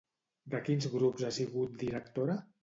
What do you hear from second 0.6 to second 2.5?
quins grups ha sigut directora?